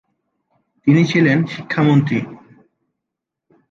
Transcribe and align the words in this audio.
তিনি 0.87 1.01
ছিলেন 1.05 1.37
শিক্ষামন্ত্রী। 1.45 2.19